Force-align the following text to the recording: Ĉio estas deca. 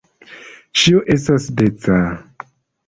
Ĉio 0.83 1.03
estas 1.17 1.47
deca. 1.61 2.03